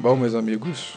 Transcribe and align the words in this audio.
Bom, 0.00 0.16
meus 0.16 0.34
amigos, 0.34 0.94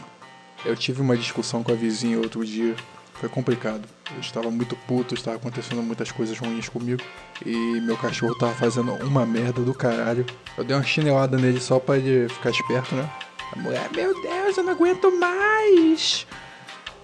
eu 0.66 0.75
tive 0.75 1.02
uma 1.02 1.18
discussão 1.18 1.62
com 1.62 1.71
a 1.71 1.75
vizinha 1.75 2.18
outro 2.18 2.46
dia. 2.46 2.73
Foi 3.16 3.27
complicado. 3.30 3.82
Eu 4.14 4.20
estava 4.20 4.50
muito 4.50 4.76
puto, 4.88 5.14
estava 5.14 5.36
acontecendo 5.38 5.82
muitas 5.82 6.12
coisas 6.12 6.38
ruins 6.38 6.68
comigo. 6.70 7.02
E 7.45 7.80
meu 7.81 7.98
cachorro 7.98 8.31
estava 8.34 8.54
fazendo 8.54 8.94
uma 9.05 9.26
merda 9.26 9.62
do 9.62 9.73
caralho. 9.73 10.26
Eu 10.58 10.63
dei 10.63 10.76
uma 10.76 10.84
chinelada 10.84 11.38
nele 11.38 11.59
só 11.59 11.80
pra 11.80 11.98
ele 11.98 12.27
ficar 12.30 12.50
esperto, 12.50 12.95
né? 12.95 13.09
A 13.54 13.59
mulher, 13.59 13.89
meu 13.94 14.20
Deus, 14.21 14.58
eu 14.58 14.63
não 14.63 14.71
aguento 14.73 15.12
mais. 15.20 16.26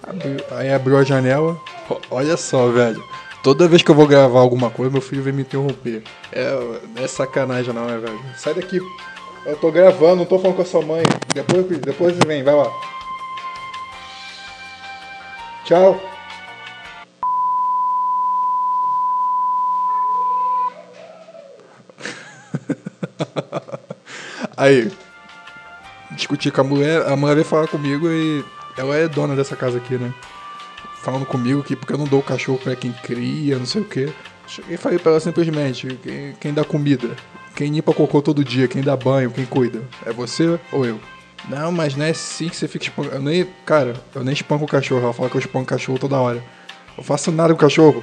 Abriu- 0.02 0.44
aí 0.52 0.72
abriu 0.72 0.96
a 0.98 1.04
janela. 1.04 1.58
Olha 2.10 2.36
só, 2.36 2.68
velho. 2.68 3.02
Toda 3.42 3.68
vez 3.68 3.82
que 3.82 3.90
eu 3.90 3.94
vou 3.94 4.06
gravar 4.06 4.40
alguma 4.40 4.68
coisa, 4.70 4.90
meu 4.92 5.00
filho 5.02 5.22
vem 5.22 5.32
me 5.32 5.42
interromper. 5.42 6.02
É, 6.32 6.50
é 6.96 7.06
sacanagem 7.06 7.72
não, 7.72 7.86
né, 7.86 7.98
velho? 7.98 8.20
Sai 8.36 8.52
daqui. 8.54 8.80
Eu 9.44 9.56
tô 9.56 9.70
gravando, 9.70 10.16
não 10.16 10.26
tô 10.26 10.38
falando 10.38 10.56
com 10.56 10.62
a 10.62 10.66
sua 10.66 10.82
mãe. 10.82 11.02
Depois, 11.34 11.66
depois 11.78 12.14
vem, 12.26 12.42
vai 12.42 12.54
lá. 12.54 12.70
Tchau. 15.64 15.98
Aí, 24.56 24.90
discuti 26.10 26.50
com 26.50 26.60
a 26.60 26.64
mulher, 26.64 27.06
a 27.06 27.16
mulher 27.16 27.34
veio 27.34 27.46
falar 27.46 27.66
comigo 27.66 28.08
e 28.08 28.44
ela 28.76 28.94
é 28.96 29.08
dona 29.08 29.34
dessa 29.34 29.56
casa 29.56 29.78
aqui, 29.78 29.94
né? 29.94 30.12
Falando 31.02 31.24
comigo 31.24 31.62
que 31.62 31.74
porque 31.74 31.94
eu 31.94 31.98
não 31.98 32.04
dou 32.04 32.20
o 32.20 32.22
cachorro 32.22 32.58
pra 32.58 32.76
quem 32.76 32.92
cria, 32.92 33.58
não 33.58 33.64
sei 33.64 33.80
o 33.80 33.86
quê. 33.86 34.12
Cheguei 34.46 34.74
e 34.74 34.78
falei 34.78 34.98
pra 34.98 35.12
ela 35.12 35.20
simplesmente, 35.20 35.98
quem, 36.02 36.34
quem 36.34 36.52
dá 36.52 36.62
comida, 36.62 37.16
quem 37.60 37.70
limpa 37.70 37.92
cocô 37.92 38.22
todo 38.22 38.42
dia, 38.42 38.66
quem 38.66 38.80
dá 38.80 38.96
banho, 38.96 39.30
quem 39.30 39.44
cuida, 39.44 39.82
é 40.06 40.12
você 40.14 40.58
ou 40.72 40.86
eu? 40.86 40.98
Não, 41.46 41.70
mas 41.70 41.94
não 41.94 42.06
é 42.06 42.08
assim 42.08 42.48
que 42.48 42.56
você 42.56 42.66
fica 42.66 42.86
espancando. 42.86 43.16
Eu 43.16 43.20
nem, 43.20 43.46
cara, 43.66 43.92
eu 44.14 44.24
nem 44.24 44.32
espanco 44.32 44.64
o 44.64 44.66
cachorro, 44.66 45.02
ela 45.02 45.12
fala 45.12 45.28
que 45.28 45.36
eu 45.36 45.40
espanco 45.40 45.64
o 45.64 45.66
cachorro 45.66 45.98
toda 45.98 46.16
hora. 46.16 46.42
Eu 46.96 47.04
faço 47.04 47.30
nada 47.30 47.52
com 47.52 47.58
o 47.58 47.60
cachorro. 47.60 48.02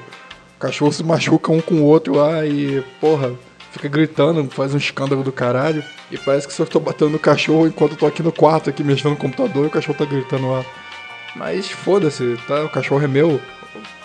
O 0.58 0.60
cachorro 0.60 0.94
se 0.94 1.04
machuca 1.04 1.52
um 1.52 1.60
com 1.60 1.74
o 1.74 1.84
outro 1.86 2.18
lá 2.18 2.46
e, 2.46 2.84
porra, 3.02 3.34
fica 3.72 3.88
gritando, 3.88 4.48
faz 4.52 4.76
um 4.76 4.78
escândalo 4.78 5.24
do 5.24 5.32
caralho. 5.32 5.84
E 6.12 6.20
parece 6.20 6.48
que 6.48 6.54
só 6.54 6.62
estou 6.62 6.80
batendo 6.80 7.10
no 7.10 7.20
cachorro 7.20 7.66
enquanto 7.66 7.94
eu 7.94 7.98
tô 7.98 8.06
aqui 8.06 8.22
no 8.22 8.32
quarto, 8.32 8.70
aqui 8.70 8.84
mexendo 8.84 9.14
no 9.14 9.18
computador 9.18 9.64
e 9.64 9.68
o 9.70 9.72
cachorro 9.72 9.98
tá 9.98 10.06
gritando 10.06 10.52
lá. 10.52 10.64
Mas 11.36 11.68
foda-se, 11.68 12.38
tá? 12.48 12.64
O 12.64 12.70
cachorro 12.70 13.04
é 13.04 13.08
meu. 13.08 13.42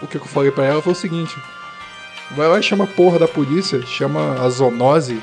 O 0.00 0.06
que 0.06 0.17
eu 0.17 0.25
falei 0.25 0.50
pra 0.50 0.64
ela 0.64 0.80
foi 0.80 0.95
o 0.95 0.97
seguinte: 0.97 1.36
vai 2.30 2.48
lá 2.48 2.58
e 2.58 2.62
chama 2.62 2.84
a 2.84 2.86
porra 2.86 3.19
da 3.19 3.28
polícia, 3.28 3.84
chama 3.84 4.41
a 4.42 4.48
zoonose, 4.48 5.20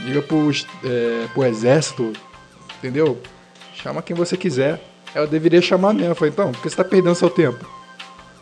liga 0.00 0.22
pro, 0.22 0.50
é, 0.84 1.26
pro 1.32 1.44
exército, 1.44 2.12
entendeu? 2.78 3.20
Chama 3.74 4.02
quem 4.02 4.16
você 4.16 4.36
quiser. 4.36 4.80
Ela 5.14 5.26
deveria 5.26 5.62
chamar 5.62 5.92
mesmo. 5.92 6.10
Eu 6.10 6.14
falei, 6.14 6.32
então, 6.32 6.52
porque 6.52 6.68
você 6.68 6.76
tá 6.76 6.84
perdendo 6.84 7.14
seu 7.14 7.30
tempo. 7.30 7.64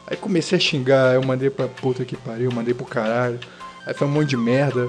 Aí 0.07 0.17
comecei 0.17 0.57
a 0.57 0.61
xingar, 0.61 1.15
eu 1.15 1.23
mandei 1.23 1.51
pra 1.51 1.69
puta 1.69 2.05
que 2.05 2.17
pariu, 2.17 2.51
mandei 2.53 2.75
pro 2.75 2.85
caralho. 2.85 3.39
Aí 3.87 3.95
foi 3.95 4.07
um 4.07 4.11
monte 4.11 4.31
de 4.31 4.37
merda. 4.37 4.89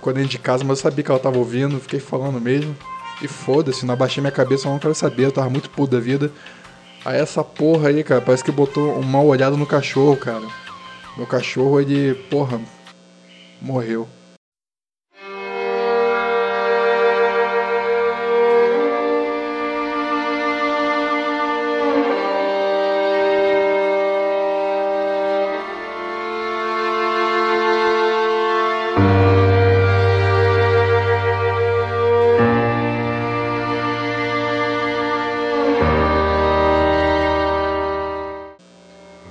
Quando 0.00 0.16
dentro 0.16 0.30
de 0.30 0.38
casa, 0.38 0.64
mas 0.64 0.78
eu 0.78 0.82
sabia 0.82 1.04
que 1.04 1.10
ela 1.10 1.20
tava 1.20 1.38
ouvindo, 1.38 1.78
fiquei 1.80 2.00
falando 2.00 2.40
mesmo. 2.40 2.76
E 3.20 3.26
foda-se, 3.26 3.84
não 3.84 3.94
abaixei 3.94 4.20
minha 4.20 4.30
cabeça, 4.30 4.68
eu 4.68 4.72
não 4.72 4.78
quero 4.78 4.94
saber, 4.94 5.24
eu 5.24 5.32
tava 5.32 5.50
muito 5.50 5.68
puto 5.70 5.92
da 5.96 6.00
vida. 6.00 6.30
Aí 7.04 7.18
essa 7.18 7.42
porra 7.42 7.88
aí, 7.88 8.04
cara, 8.04 8.20
parece 8.20 8.44
que 8.44 8.52
botou 8.52 8.96
um 8.98 9.02
mal 9.02 9.26
olhado 9.26 9.56
no 9.56 9.66
cachorro, 9.66 10.16
cara. 10.16 10.46
Meu 11.16 11.26
cachorro, 11.26 11.80
ele, 11.80 12.14
porra, 12.30 12.60
morreu. 13.60 14.08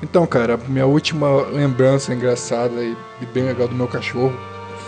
Então, 0.10 0.26
cara, 0.26 0.56
minha 0.70 0.86
última 0.86 1.42
lembrança 1.48 2.14
engraçada 2.14 2.82
e 2.82 3.26
bem 3.34 3.44
legal 3.44 3.68
do 3.68 3.76
meu 3.76 3.90
cachorro 3.90 4.34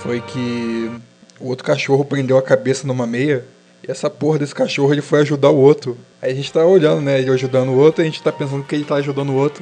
foi 0.01 0.21
que 0.21 0.89
o 1.37 1.49
outro 1.49 1.65
cachorro 1.65 2.05
prendeu 2.05 2.37
a 2.37 2.41
cabeça 2.41 2.87
numa 2.87 3.05
meia 3.05 3.45
e 3.85 3.91
essa 3.91 4.09
porra 4.09 4.39
desse 4.39 4.55
cachorro 4.55 4.93
ele 4.93 5.01
foi 5.01 5.19
ajudar 5.19 5.49
o 5.49 5.57
outro. 5.57 5.97
Aí 6.21 6.31
a 6.31 6.33
gente 6.33 6.53
tá 6.53 6.65
olhando, 6.65 7.01
né, 7.01 7.19
ele 7.19 7.29
ajudando 7.31 7.67
o 7.67 7.77
outro 7.77 8.01
e 8.01 8.03
a 8.03 8.05
gente 8.05 8.23
tá 8.23 8.31
pensando 8.31 8.63
que 8.63 8.73
ele 8.73 8.85
tá 8.85 8.95
ajudando 8.95 9.31
o 9.31 9.35
outro. 9.35 9.61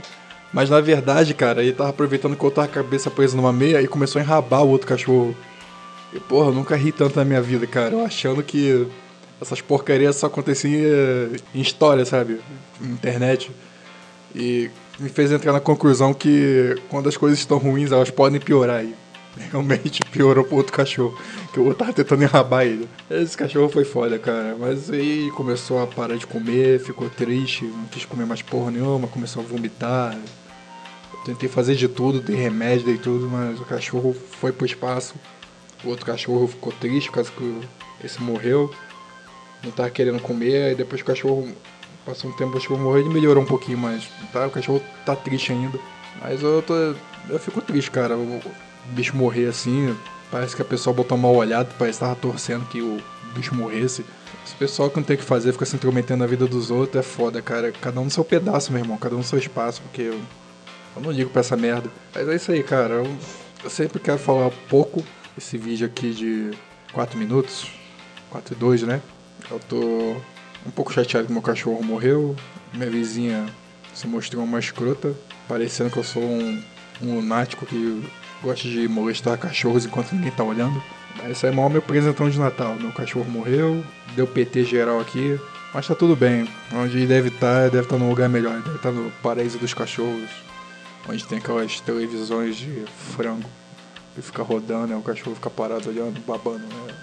Mas 0.53 0.69
na 0.69 0.79
verdade, 0.79 1.34
cara, 1.34 1.63
ele 1.63 1.73
tava 1.73 1.90
aproveitando 1.90 2.35
que 2.35 2.46
outro 2.46 2.62
tava 2.62 2.67
a 2.67 2.84
cabeça 2.84 3.09
presa 3.09 3.35
numa 3.35 3.51
meia 3.51 3.81
e 3.81 3.88
começou 3.88 4.19
a 4.19 4.23
enrabar 4.23 4.63
o 4.63 4.69
outro 4.69 4.85
cachorro. 4.85 5.35
E 6.13 6.19
porra, 6.19 6.50
eu 6.50 6.53
nunca 6.53 6.75
ri 6.75 6.91
tanto 6.91 7.17
na 7.17 7.25
minha 7.25 7.41
vida, 7.41 7.66
cara. 7.66 7.96
Eu 7.96 8.06
achando 8.06 8.44
que 8.44 8.88
essas 9.41 9.59
porcarias 9.59 10.17
só 10.17 10.28
aconteciam 10.28 11.31
em 11.56 11.62
história, 11.62 12.06
sabe? 12.06 12.40
Internet. 12.79 13.50
E 14.35 14.69
me 15.00 15.09
fez 15.09 15.31
entrar 15.31 15.53
na 15.53 15.59
conclusão 15.59 16.13
que 16.13 16.75
quando 16.90 17.08
as 17.08 17.18
coisas 17.18 17.40
estão 17.40 17.58
ruins, 17.58 17.91
elas 17.91 18.09
podem 18.09 18.40
piorar. 18.40 18.84
E 18.84 18.96
realmente 19.52 20.02
piorou 20.12 20.44
pro 20.44 20.58
outro 20.58 20.74
cachorro, 20.74 21.18
que 21.53 21.59
outro 21.59 21.75
tava 21.75 21.94
tentando 21.94 22.24
enrabar 22.24 22.66
ele. 22.66 22.88
Esse 23.09 23.38
cachorro 23.38 23.69
foi 23.69 23.85
foda, 23.85 24.18
cara. 24.18 24.56
Mas 24.59 24.90
aí 24.90 25.31
começou 25.35 25.81
a 25.81 25.88
parar 25.88 26.18
de 26.18 26.25
comer, 26.25 26.80
ficou 26.80 27.09
triste, 27.09 27.66
não 27.66 27.85
quis 27.85 28.06
comer 28.06 28.25
mais 28.25 28.41
porra 28.41 28.72
nenhuma, 28.72 29.08
começou 29.08 29.44
a 29.44 29.46
vomitar. 29.46 30.18
Eu 31.14 31.19
tentei 31.24 31.47
fazer 31.47 31.75
de 31.75 31.88
tudo, 31.88 32.19
dei 32.19 32.35
remédio, 32.35 32.85
dei 32.85 32.97
tudo, 32.97 33.28
mas 33.29 33.59
o 33.59 33.66
cachorro 33.66 34.16
foi 34.40 34.52
pro 34.52 34.66
espaço. 34.66 35.16
O 35.84 35.90
outro 35.90 36.06
cachorro 36.06 36.47
ficou 36.47 36.74
triste 36.74 37.09
por 37.09 37.16
causa 37.16 37.31
que 37.31 37.62
esse 38.03 38.22
morreu. 38.22 38.74
Não 39.64 39.72
tava 39.72 39.90
querendo 39.90 40.19
comer, 40.19 40.69
aí 40.69 40.75
depois 40.75 41.02
o 41.02 41.06
cachorro 41.06 41.47
Passou 42.07 42.29
um 42.29 42.34
tempo, 42.34 42.51
o 42.51 42.53
cachorro 42.53 42.79
morreu, 42.79 43.01
ele 43.01 43.09
melhorou 43.09 43.44
um 43.44 43.45
pouquinho, 43.45 43.78
mas 43.78 44.09
tá, 44.31 44.47
o 44.47 44.50
cachorro 44.50 44.81
tá 45.06 45.13
triste 45.13 45.51
ainda. 45.51 45.78
Mas 46.22 46.41
eu 46.41 46.62
tô. 46.62 46.73
Eu 47.29 47.38
fico 47.38 47.59
triste, 47.59 47.91
cara. 47.91 48.16
O 48.16 48.41
bicho 48.85 49.13
morrer 49.13 49.47
assim, 49.47 49.94
parece 50.31 50.56
que 50.56 50.62
a 50.62 50.66
pessoa 50.66 50.94
botou 50.94 51.17
mal 51.17 51.35
olhado, 51.35 51.75
parece 51.78 52.00
que 52.00 52.06
tava 52.06 52.16
torcendo 52.16 52.66
que 52.69 52.81
o 52.81 52.97
bicho 53.35 53.53
morresse. 53.53 54.06
Esse 54.46 54.56
pessoal 54.56 54.90
que 54.90 54.96
não 54.96 55.03
tem 55.03 55.17
o 55.17 55.19
que 55.19 55.25
fazer, 55.25 55.51
fica 55.51 55.66
se 55.66 55.75
intrometendo 55.75 56.19
na 56.19 56.25
vida 56.25 56.47
dos 56.47 56.72
outros, 56.72 56.96
é 56.96 57.03
foda, 57.03 57.41
cara. 57.41 57.73
Cada 57.73 58.00
um 58.00 58.06
no 58.06 58.09
seu 58.09 58.23
pedaço, 58.23 58.72
meu 58.72 58.81
irmão, 58.81 58.97
cada 58.97 59.13
um 59.13 59.17
no 59.17 59.23
seu 59.25 59.38
espaço, 59.38 59.81
porque 59.81 60.03
eu, 60.03 60.22
eu 60.96 61.01
não 61.01 61.12
ligo 61.12 61.29
pra 61.29 61.41
essa 61.41 61.57
merda. 61.57 61.91
Mas 62.16 62.29
é 62.29 62.35
isso 62.35 62.53
aí, 62.53 62.63
cara. 62.63 62.94
Eu, 62.94 63.17
eu 63.66 63.69
sempre 63.69 64.00
quero 64.00 64.17
falar 64.17 64.50
pouco. 64.69 65.03
Esse 65.38 65.57
vídeo 65.57 65.85
aqui 65.85 66.13
de 66.13 66.51
4 66.94 67.19
minutos, 67.19 67.69
4 68.29 68.56
e 68.56 68.57
2, 68.57 68.84
né? 68.84 69.01
Eu 69.51 69.59
tô 69.59 70.16
um 70.66 70.72
pouco 70.72 70.94
chateado 70.94 71.28
que 71.28 71.34
meu 71.34 71.41
cachorro 71.41 71.84
morreu. 71.84 72.35
Minha 72.73 72.90
vizinha 72.90 73.45
se 73.94 74.07
mostrou 74.07 74.44
uma 74.44 74.59
escrota, 74.59 75.16
parecendo 75.47 75.90
que 75.90 75.97
eu 75.97 76.03
sou 76.03 76.22
um, 76.22 76.62
um 77.01 77.16
lunático 77.16 77.66
que 77.66 78.07
gosta 78.44 78.67
de 78.67 78.88
molestar 78.88 79.38
cachorros 79.38 79.85
enquanto 79.85 80.13
ninguém 80.13 80.31
tá 80.31 80.44
olhando. 80.44 80.81
Esse 81.29 81.47
é 81.47 81.51
maior 81.51 81.69
meu 81.69 81.81
presentão 81.81 82.29
de 82.29 82.40
Natal. 82.40 82.75
Meu 82.75 82.91
cachorro 82.91 83.29
morreu, 83.29 83.84
deu 84.16 84.28
PT 84.28 84.66
geral 84.66 85.00
aqui, 85.00 85.40
mas 85.73 85.88
tá 85.88 85.96
tudo 85.96 86.16
bem. 86.16 86.47
Onde 86.73 87.08
deve 87.08 87.29
estar, 87.29 87.70
deve 87.70 87.84
estar 87.84 87.97
num 87.97 88.09
lugar 88.09 88.29
melhor. 88.29 88.61
Deve 88.61 88.76
estar 88.76 88.91
no 88.91 89.09
paraíso 89.23 89.58
dos 89.58 89.73
cachorros, 89.73 90.29
onde 91.09 91.26
tem 91.26 91.40
aquelas 91.40 91.79
televisões 91.79 92.55
de 92.55 92.85
frango. 93.16 93.49
E 94.17 94.22
fica 94.22 94.43
rodando, 94.43 94.87
né? 94.87 94.96
o 94.96 95.02
cachorro 95.02 95.35
fica 95.35 95.49
parado 95.49 95.90
olhando, 95.90 96.20
babando, 96.26 96.59
né? 96.59 96.93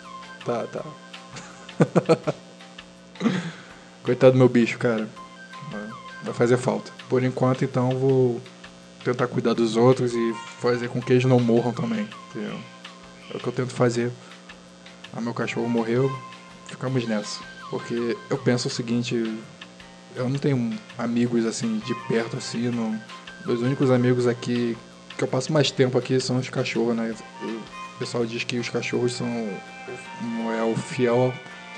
Tá, 0.44 0.64
tá. 0.66 0.84
Coitado 4.04 4.32
do 4.32 4.38
meu 4.38 4.48
bicho, 4.48 4.78
cara. 4.78 5.08
Vai 6.22 6.34
fazer 6.34 6.58
falta. 6.58 6.92
Por 7.08 7.22
enquanto, 7.24 7.64
então, 7.64 7.90
vou 7.90 8.40
tentar 9.02 9.26
cuidar 9.26 9.54
dos 9.54 9.76
outros 9.76 10.12
e 10.14 10.34
fazer 10.60 10.88
com 10.88 11.00
que 11.00 11.12
eles 11.12 11.24
não 11.24 11.40
morram 11.40 11.72
também. 11.72 12.08
Entendeu? 12.30 12.58
É 13.32 13.36
o 13.36 13.40
que 13.40 13.46
eu 13.46 13.52
tento 13.52 13.72
fazer. 13.72 14.10
Ah, 15.12 15.20
meu 15.20 15.32
cachorro 15.32 15.68
morreu, 15.68 16.10
ficamos 16.66 17.06
nessa. 17.06 17.40
Porque 17.70 18.16
eu 18.28 18.36
penso 18.38 18.68
o 18.68 18.70
seguinte, 18.70 19.40
eu 20.14 20.28
não 20.28 20.38
tenho 20.38 20.78
amigos 20.98 21.46
assim 21.46 21.78
de 21.78 21.94
perto 22.06 22.36
assim, 22.36 22.70
não. 22.70 23.00
Meus 23.46 23.60
únicos 23.60 23.90
amigos 23.90 24.26
aqui 24.26 24.76
que 25.16 25.24
eu 25.24 25.28
passo 25.28 25.52
mais 25.52 25.70
tempo 25.70 25.96
aqui 25.96 26.20
são 26.20 26.38
os 26.38 26.48
cachorros, 26.50 26.94
né? 26.94 27.14
O 27.94 27.98
pessoal 27.98 28.26
diz 28.26 28.44
que 28.44 28.58
os 28.58 28.68
cachorros 28.68 29.14
são 29.14 29.26
é 29.26 30.62
o 30.62 30.74
fiel 30.76 31.32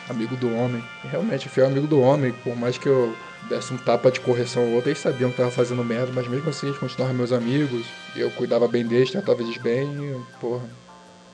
amigo 0.09 0.37
do 0.37 0.55
homem. 0.55 0.83
E 1.05 1.09
realmente, 1.09 1.49
fiel 1.49 1.67
amigo 1.67 1.87
do 1.87 2.01
homem, 2.01 2.33
por 2.33 2.57
mais 2.57 2.79
que 2.79 2.87
eu 2.87 3.15
desse 3.49 3.73
um 3.73 3.77
tapa 3.77 4.11
de 4.11 4.21
correção 4.21 4.65
ou 4.65 4.75
outro, 4.75 4.91
eles 4.91 4.99
sabiam 4.99 5.31
que 5.31 5.37
tava 5.37 5.51
fazendo 5.51 5.85
merda, 5.85 6.11
mas 6.13 6.27
mesmo 6.29 6.49
assim 6.51 6.67
eles 6.67 6.79
continuavam 6.79 7.15
meus 7.15 7.33
amigos, 7.33 7.87
e 8.15 8.21
eu 8.21 8.31
cuidava 8.33 8.67
bem 8.67 8.85
deles, 8.85 9.11
tratava 9.11 9.43
eles 9.43 9.57
bem, 9.59 9.87
e, 9.87 10.21
porra, 10.41 10.65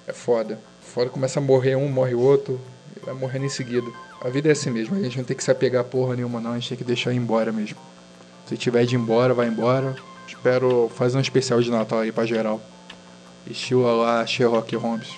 é 0.07 0.13
foda. 0.13 0.59
Foda 0.81 1.09
começa 1.09 1.39
a 1.39 1.43
morrer 1.43 1.77
um, 1.77 1.89
morre 1.89 2.15
o 2.15 2.21
outro, 2.21 2.61
Ele 2.95 3.05
vai 3.07 3.15
morrendo 3.15 3.47
em 3.47 3.49
seguida. 3.49 3.87
A 4.21 4.29
vida 4.29 4.49
é 4.49 4.53
assim 4.53 4.71
mesmo, 4.71 4.95
a 4.95 5.01
gente 5.01 5.17
não 5.17 5.25
tem 5.25 5.37
que 5.37 5.43
se 5.43 5.51
apegar 5.51 5.81
a 5.81 5.85
porra 5.85 6.15
nenhuma 6.15 6.41
não, 6.41 6.53
a 6.53 6.55
gente 6.59 6.69
tem 6.69 6.79
que 6.79 6.85
deixar 6.85 7.13
ir 7.13 7.17
embora 7.17 7.51
mesmo. 7.51 7.79
Se 8.47 8.57
tiver 8.57 8.85
de 8.85 8.95
ir 8.95 8.99
embora, 8.99 9.33
vai 9.33 9.49
embora. 9.49 9.97
Espero 10.29 10.91
fazer 10.95 11.17
um 11.17 11.21
especial 11.21 11.61
de 11.61 11.71
Natal 11.71 12.01
aí 12.01 12.13
pra 12.13 12.27
geral. 12.27 12.61
Estilo 13.47 13.83
lá 13.97 14.25
Sherlock 14.27 14.75
Holmes. 14.77 15.09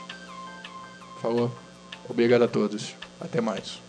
Falou? 1.21 1.51
Obrigado 2.09 2.43
a 2.43 2.49
todos. 2.49 2.95
Até 3.21 3.41
mais. 3.41 3.84